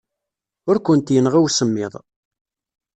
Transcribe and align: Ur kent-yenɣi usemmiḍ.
Ur 0.69 0.77
kent-yenɣi 0.85 1.39
usemmiḍ. 1.45 1.93